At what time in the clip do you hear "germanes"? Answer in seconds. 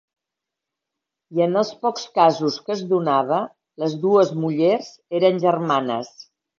5.49-6.15